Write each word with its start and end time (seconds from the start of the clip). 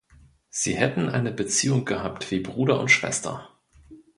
Sie 0.49 0.73
hätten 0.75 1.09
eine 1.09 1.31
Beziehung 1.31 1.85
gehabt 1.85 2.31
wie 2.31 2.39
Bruder 2.39 2.79
und 2.79 2.89
Schwester. 2.89 3.51